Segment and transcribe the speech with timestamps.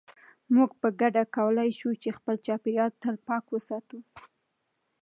[0.55, 3.99] موږ په ګډه کولای شو چې خپل چاپیریال تل پاک وساتو.